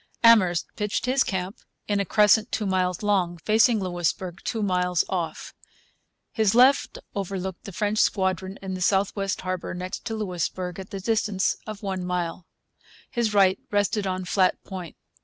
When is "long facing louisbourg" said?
3.03-4.39